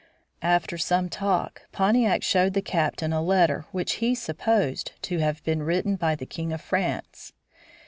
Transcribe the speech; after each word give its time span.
After 0.41 0.79
some 0.79 1.09
talk 1.09 1.69
Pontiac 1.71 2.23
showed 2.23 2.55
the 2.55 2.61
captain 2.63 3.13
a 3.13 3.21
letter 3.21 3.67
which 3.71 3.97
he 4.01 4.15
supposed 4.15 4.93
to 5.03 5.19
have 5.19 5.43
been 5.43 5.61
written 5.61 5.95
by 5.95 6.15
the 6.15 6.25
King 6.25 6.51
of 6.51 6.59
France. 6.59 7.33